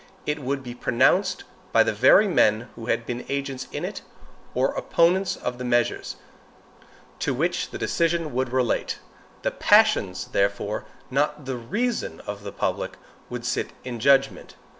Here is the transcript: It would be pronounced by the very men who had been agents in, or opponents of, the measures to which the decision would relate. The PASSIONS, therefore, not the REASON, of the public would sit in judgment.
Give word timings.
It 0.25 0.39
would 0.39 0.63
be 0.63 0.73
pronounced 0.73 1.43
by 1.71 1.83
the 1.83 1.93
very 1.93 2.27
men 2.27 2.69
who 2.73 2.87
had 2.87 3.05
been 3.05 3.23
agents 3.29 3.67
in, 3.71 3.93
or 4.55 4.73
opponents 4.73 5.35
of, 5.37 5.59
the 5.59 5.63
measures 5.63 6.15
to 7.19 7.35
which 7.35 7.69
the 7.69 7.77
decision 7.77 8.33
would 8.33 8.49
relate. 8.51 8.97
The 9.43 9.51
PASSIONS, 9.51 10.29
therefore, 10.31 10.85
not 11.11 11.45
the 11.45 11.55
REASON, 11.57 12.19
of 12.21 12.41
the 12.43 12.51
public 12.51 12.93
would 13.29 13.45
sit 13.45 13.73
in 13.83 13.99
judgment. 13.99 14.55